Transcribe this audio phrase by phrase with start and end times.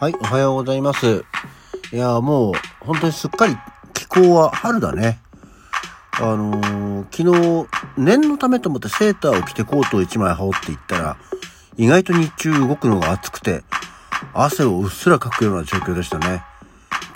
[0.00, 1.26] はい、おはようございます。
[1.92, 3.54] いや、もう、本当にすっかり
[3.92, 5.18] 気候は春だね。
[6.12, 7.68] あのー昨日、
[7.98, 11.16] 念のためと思ってセーターを着てコートを1枚羽織っていったら、
[11.76, 13.62] 意外と日中動くのが暑くて、
[14.32, 16.42] 汗をうっすらかくような状況でしたね。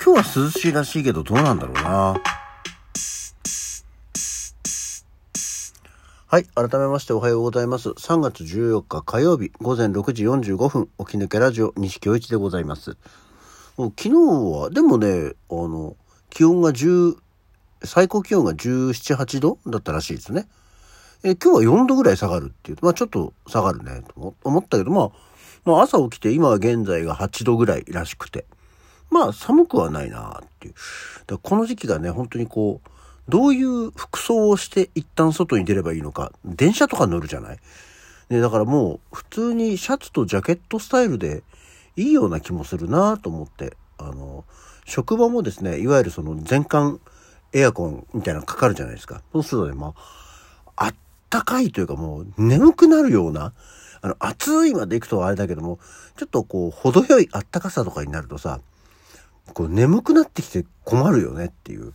[0.05, 2.21] 今日は涼しいらしいけどどうなんだろうな。
[6.35, 6.47] はい。
[6.47, 7.91] 改めましておはようございます。
[7.91, 12.97] 3月14日火曜日午前6時45分、起き抜けラジオ西京一でございます。
[13.77, 14.11] もう昨日
[14.61, 15.95] は、でもね、あの、
[16.31, 17.15] 気温が10、
[17.85, 20.49] 最高気温が17、8度だったらしいですね。
[21.23, 22.79] え今日は4度ぐらい下がるっていう。
[22.83, 25.11] まあちょっと下がるね、と思ったけど、まあ、
[25.65, 28.45] まあ朝起きて今は現在が8度ぐらいらしくて。
[29.09, 30.75] まあ寒くはないなっていう。
[31.29, 32.94] だこの時期がね、本当にこう、
[33.29, 36.33] どういう服装をして一旦外に出ればいいのか。
[36.45, 37.59] 電車とか乗るじゃない？
[38.31, 41.43] ね、だからもう普通にシャツとジャケットスタイルで
[41.97, 43.77] いいような気もするなと思って。
[43.97, 44.45] あの、
[44.85, 46.99] 職場もですね、いわゆるその全館
[47.53, 49.23] エアコンみたいなのかかるじゃないですか。
[49.33, 49.95] そうするとね、ま
[50.75, 50.95] あ、あっ
[51.31, 53.53] たかいというかもう眠くなるような、
[54.03, 55.79] あの、暑いまで行くとあれだけども、
[56.17, 58.61] ちょっとこう、程よいあったかさとかになるとさ、
[59.53, 61.93] こう眠くなってきて困るよねっていう。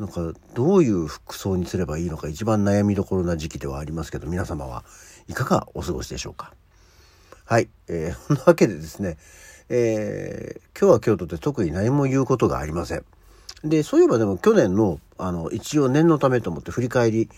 [0.00, 4.82] なんか、どういう服装にすればいいのか一番悩みどころな時期ではありますけど、皆様は
[5.28, 6.54] いかがお過ごしでしょうか？
[7.44, 7.68] はい。
[7.86, 9.18] えー、そんなわけでですね、
[9.68, 13.04] えー、今日は京都で特に何も言うことがありません。
[13.62, 17.28] で、そういえばでも去年の、あの、一応念のためと思って振り返り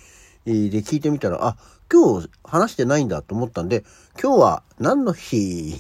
[0.44, 1.56] で聞いてみたら、あ、
[1.92, 3.84] 今日話してないんだと思ったんで、
[4.22, 5.74] 今日は何の日？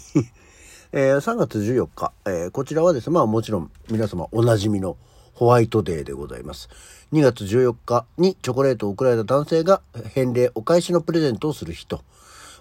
[0.94, 4.96] えー、3月14日、えー、こちらはですね、まあもちろん皆様おなじみの
[5.34, 6.68] ホワイトデーでございます。
[7.12, 9.82] 2月14日にチョコレートを贈られた男性が
[10.14, 12.02] 返礼お返しのプレゼントをする日と、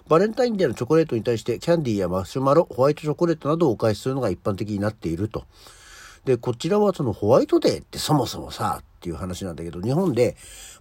[0.08, 5.44] バレンタインデーのチョコレートに対してキャンディーやマシュマロ、ホワイトチョコレートなどをお返しするのが一般的になっていると。
[6.24, 10.36] で、こちらはそのホワイトデーってそもそもさ、っていう話なんだけど、日本で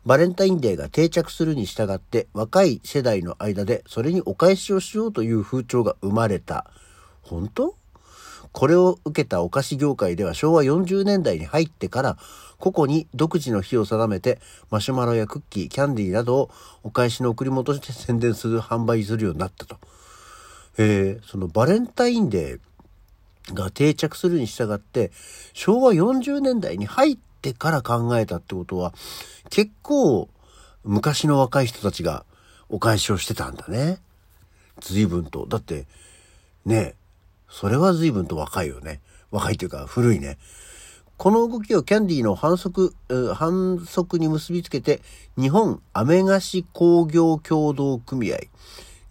[0.05, 6.69] バレンタインデーが定着するに従って若い世代の間でそれにお返しをしようという風潮が生まれた。
[7.23, 7.75] 本当？
[8.51, 12.17] これを受けたお菓子業界では昭和40年代に入ってから
[12.61, 14.39] 個々に独自の日を定めて
[14.69, 16.51] マシュマロやクッキー、キャンディーなどを
[16.83, 19.77] お返しの贈り物として宣伝する、販売するようになったと。
[20.77, 25.11] えー、そのバレンタインデーが定着するに従って
[25.53, 28.93] 昭和40年代に入ってから考えたってことは
[29.49, 30.29] 結構
[30.83, 32.25] 昔の若い人たちが
[32.69, 33.99] お返しをしてたんだね。
[34.79, 35.45] 随分と。
[35.45, 35.85] だって
[36.65, 36.95] ね
[37.51, 39.01] それは随分と若いよね。
[39.29, 40.37] 若いというか古いね。
[41.17, 42.95] この動きをキャンディーの反則、
[43.35, 45.01] 反則に結びつけて、
[45.37, 48.37] 日本アメ菓子工業協同組合、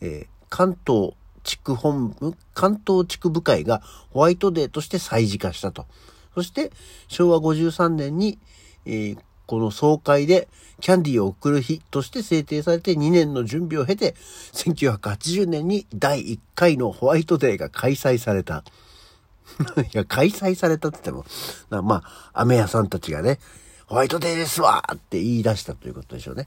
[0.00, 1.12] えー、関東
[1.45, 3.81] 地区本部、関東地区部会が
[4.11, 5.87] ホワイトデーとして再時化したと。
[6.34, 6.73] そして、
[7.06, 8.39] 昭和53年に、
[8.87, 9.19] えー、
[9.50, 10.47] この総会で
[10.81, 14.15] キャンディーを送る日として制定されて2年の準備を経て、
[14.53, 18.62] 1980年に第1回のホワイトデーが開催された。
[19.93, 23.41] いや、開催されたって言っても、まあ、飴屋さんたちがね、
[23.87, 26.47] ホワイトデーですわって言い出したということでしょうね。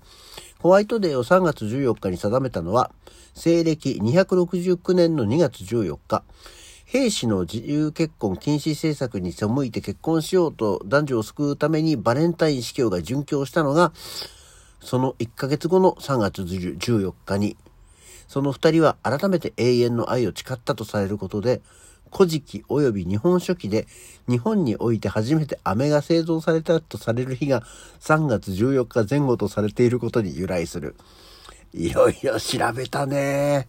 [0.59, 2.89] ホワイトデーを3月14日に定めたのは、
[3.33, 6.23] 西暦269年の2月14日、
[6.93, 13.93] 兵士の自由結婚禁止政策に背いて結婚しようと男女を救うためにバレンタイン司教が殉教したのが、
[14.79, 17.57] その1ヶ月後の3月14日に、
[18.27, 21.63] その二人は改めて永遠の愛を誓ったとされることで、
[22.15, 23.87] 古事記及び日本書紀で
[24.29, 27.63] 日本において初めて飴が製造されたとされる日が
[28.01, 30.95] 3月14日前後とされていることに由来する。
[31.73, 33.67] いろいろ調べたね。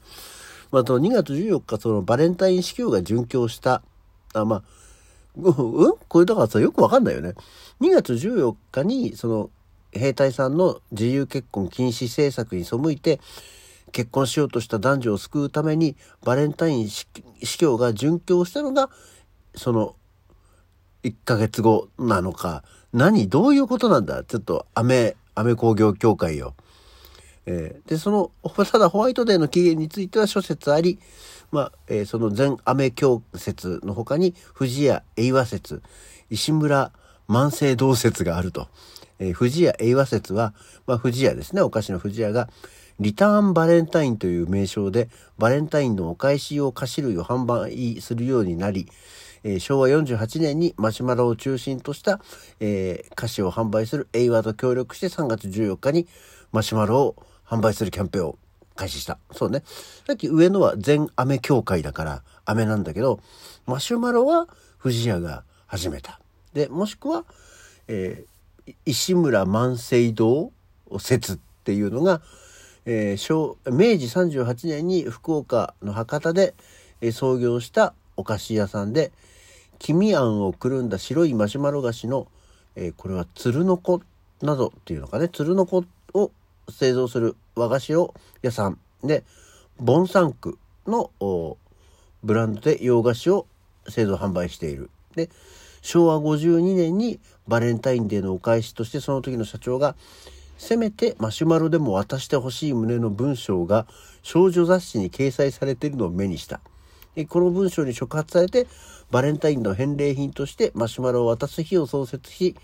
[0.70, 3.82] まあ、2月14日、そのバレンタイン司教が殉教した。
[4.32, 4.62] あ、まあ、
[5.36, 5.92] うん？
[6.08, 7.34] これだからさ、よくわかんないよね。
[7.80, 9.50] 2月14日に、その、
[9.92, 13.20] 兵隊さんの自由結婚禁止政策に背いて、
[13.92, 17.06] 結婚しようとした男女を救うために、バレンタイン司
[17.58, 18.90] 教が殉教したのが、
[19.54, 19.94] その、
[21.04, 23.28] 1ヶ月後なのか、何？
[23.28, 24.24] どういうことなんだ？
[24.24, 26.54] ちょっと、アメ、アメ工業協会よ。
[27.46, 28.30] えー、で、その、
[28.70, 30.98] ただホワイトデーの起源については諸説あり、
[31.50, 35.82] まあ、えー、その全アメ教説の他に、藤屋英和説、
[36.30, 36.92] 石村
[37.28, 38.68] 万世道説があると。
[39.18, 40.54] えー、藤屋英和説は、
[40.86, 42.48] まあ、藤屋ですね、お菓子の藤屋が、
[43.00, 45.08] リターンバレンタインという名称で、
[45.38, 48.88] バレンタインのお返し用菓子類を販売するようになり、
[49.44, 52.20] えー、昭和48年にマシュマロを中心とした、
[52.60, 56.08] えー、菓子を販売する英和と協力して3月14日に
[56.50, 58.38] マシュマロを販売するキャンペーンを
[58.74, 59.18] 開始した。
[59.32, 59.62] そうね。
[60.06, 63.20] さっき上のは全飴協会だから飴なんだけど、
[63.66, 64.48] マシュマロは
[64.78, 66.20] 藤屋が始めた。
[66.52, 67.24] で、もしくは、
[67.88, 70.52] えー、石村万世堂
[70.98, 72.20] 説っていうのが、
[72.86, 76.54] えー、明治38年に福岡の博多で、
[77.12, 79.12] 創業したお菓子屋さんで、
[79.78, 82.28] 黄身あんをくるんだ白いマシュマロ菓子の、
[82.76, 84.00] えー、これは鶴の子
[84.42, 86.30] などっていうのかね、鶴の子を
[86.70, 89.24] 製造する和菓子を屋さんで、
[89.78, 91.10] ボンサンクの
[92.22, 93.46] ブランドで洋菓子を
[93.88, 94.90] 製造販売している。
[95.14, 95.30] で、
[95.82, 99.96] 昭和52年にバレンタインデーのお返しとしてその時の社長が
[100.56, 103.86] せめてマシュマロでも渡してほしい旨の文章が
[104.22, 106.60] 少女雑誌に掲載されているのを目にした。
[107.28, 108.66] この文章に触発されて
[109.10, 112.56] バレンタインの返礼品としてマシュマロを渡す日を創設し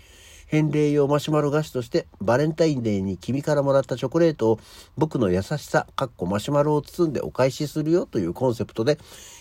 [0.51, 4.59] 返礼用マシュマロ菓子としてバレンタインデーに君からもらったチョコレートを
[4.97, 8.97] 僕の優しさ、かっこマシュマロを包んでお返しするよというコンセプトで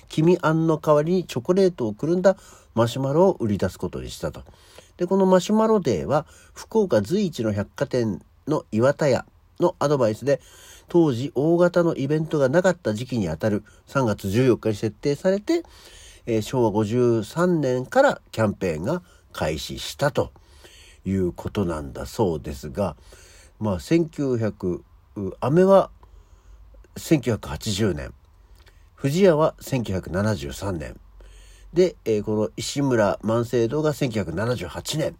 [0.08, 2.36] 君あんの代わりにチョコレートをくるんだ
[2.76, 4.44] マシュマロを売り出すことにしたと。
[4.98, 9.26] で、このマシュマロデーは福岡随一の百貨店の岩田屋
[9.58, 10.40] のアドバイスで
[10.86, 15.64] 当時大型のイベントがなかった時期にあたる3月14日に設定されて、
[16.26, 19.02] えー、昭和53年からキャンペーンが
[19.32, 20.30] 開始したと。
[21.04, 22.96] いうことなんだそうですが
[23.58, 24.82] まあ1900
[25.40, 25.90] 飴は
[26.96, 28.12] 1980年
[28.94, 30.98] 藤屋は1973年
[31.72, 35.14] で、えー、この石村万世堂が1978年っ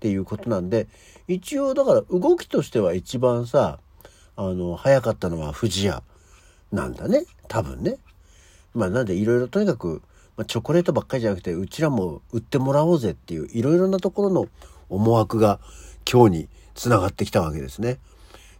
[0.00, 0.88] ていうことなんで
[1.28, 3.78] 一応だから動きとしては一番さ
[4.36, 6.02] あの早かったのは藤屋
[6.72, 7.98] なんだね多分ね。
[8.74, 10.02] まあなんでいろいろとにかく、
[10.36, 14.46] まあ、チョコレートばっかりじゃなくてうちらも売ってもらおうぜっていういろいろなところの
[14.90, 15.60] 思惑が
[16.10, 17.98] 今日につながってきたわけですね。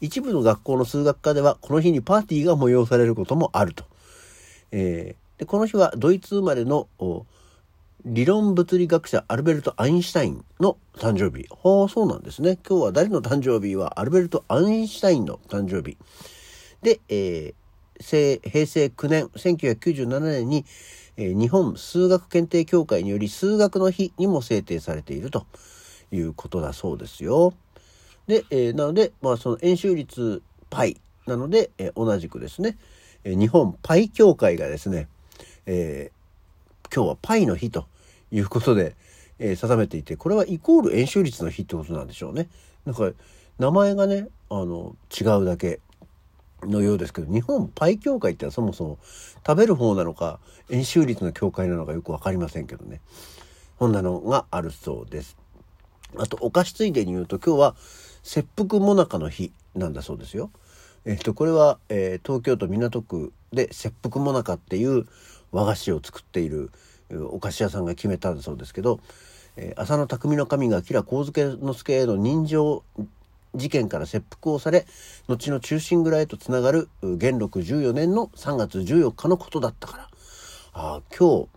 [0.00, 3.84] 一部の学校の数学科ではこの日にパーティーが催されることもあると。
[4.72, 6.88] えー、でこの日はドイツ生まれの
[8.04, 11.46] 理論物理学者アルベルト・アインシュタインの誕生日。
[11.48, 12.58] はあ、そうなんですね。
[12.68, 15.96] 今日は誰の誕生日はアルベルト・アインシュタインの誕生日。
[16.82, 20.64] で、えー、平成9年、1997年に、
[21.16, 25.46] えー、日本数学検定協会により数学の日にも制定されていると
[26.12, 27.54] いうことだそうですよ。
[28.26, 32.76] で、えー、なので、まあ、その円周率パイなので、えー、同じくですね、
[33.24, 35.08] えー、日本パイ協会がですね、
[35.66, 37.86] えー、今日はパイの日と
[38.30, 38.96] いうことで、
[39.38, 42.48] えー、定めていて、これはイコール円周率の日ってことなんでしょうね。
[42.84, 43.10] なんか、
[43.58, 45.80] 名前がね、あの、違うだけ
[46.62, 48.98] のようですけど、日本パイ協会ってのはそもそも
[49.46, 53.00] 食べる方なのか、円周率の協会なのかよくわかりませんけどね。
[53.78, 55.36] こんなのがあるそうです。
[56.16, 57.76] あと、お菓子ついでに言うと、今日は
[58.22, 60.50] 切腹もなかの日なんだそうですよ。
[61.04, 65.06] えっと、これは、えー、東京都港区で切腹もなかっていう
[65.52, 66.70] 和菓子を作っている
[67.30, 68.98] お菓子屋さんが決めたんだそうですけど、
[69.56, 72.82] えー、浅野匠の神が吉良上野介への人情
[73.54, 74.86] 事件から切腹をされ
[75.28, 80.08] 後の忠臣蔵へとつながる元禄14年の3月14日のことだったから
[80.74, 81.48] ああ今日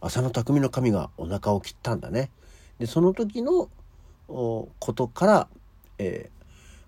[0.00, 2.30] 浅野匠の神がお腹を切ったんだね。
[2.78, 3.68] でその時の
[4.28, 5.48] ことから、
[5.98, 6.30] え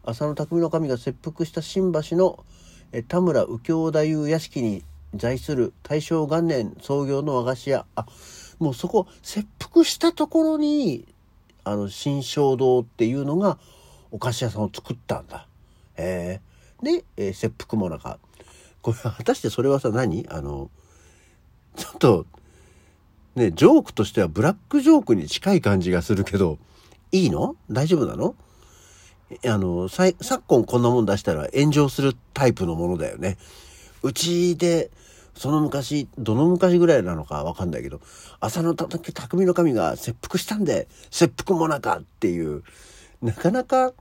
[0.04, 2.44] ー、浅野匠の神が切腹した新橋の、
[2.92, 4.82] え田村右京太夫屋敷に
[5.14, 7.86] 在する大正元年創業の和菓子屋。
[7.94, 8.06] あ
[8.58, 11.06] もうそこ切腹したところに
[11.64, 13.58] あの新正堂っていうのが
[14.10, 15.46] お菓子屋さんを作ったんだ。
[15.96, 18.18] えー、で、えー、切腹もなか
[18.82, 20.26] これ果たしてそれはさ何？
[20.28, 20.70] あの
[21.76, 22.26] ちょっと
[23.38, 26.58] ねジョークとしてはブラックジョークに近い感じがするけど
[27.12, 27.56] いいの？
[27.70, 28.34] 大丈夫なの？
[29.46, 30.14] あの昨
[30.46, 33.38] 今こんなもん出したら炎上するタイプのものだよね。
[34.02, 34.90] うちで
[35.34, 38.00] その昔、どの昔ぐらいなのかわかんないけど、
[38.40, 42.64] 浅野匠の神が切腹したんで、切腹もなかっていう、
[43.22, 43.92] なかなか、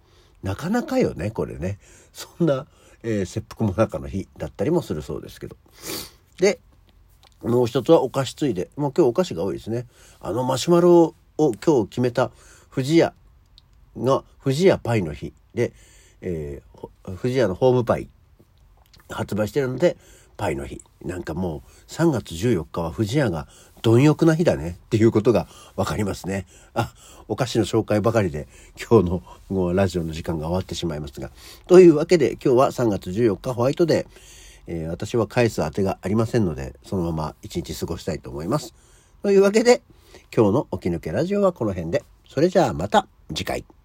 [0.41, 1.77] なかなかよね、これね。
[2.11, 2.65] そんな、
[3.03, 5.57] えー、切腹もなかの日だったりもするそうですけど。
[6.39, 6.59] で、
[7.43, 8.69] もう一つはお菓子ついで。
[8.75, 9.85] もう今日お菓子が多いですね。
[10.19, 12.31] あのマシュマロを今日決めた
[12.73, 13.13] 富士屋
[13.97, 15.71] が、富士屋パイの日で、
[16.21, 18.09] えー、富士屋のホームパイ
[19.09, 19.97] 発売してるので、
[20.35, 20.81] パイの日。
[21.03, 23.47] なんかもう3月14日は富士屋が
[23.81, 26.45] 貪欲な日だねっていうことがわかりますね。
[26.73, 26.93] あ、
[27.27, 28.47] お菓子の紹介ばかりで
[28.79, 31.31] 今日のラジオの時間が終わってしまいますが。
[31.67, 34.46] というわけで今日は3月14日ホワイトデー。
[34.67, 38.73] えー、私は返すあてがありませんので、そのまま一日過ごしたいと思います。
[39.23, 39.81] というわけで
[40.35, 42.03] 今日の起き抜けラジオはこの辺で。
[42.27, 43.76] それじゃあまた次回。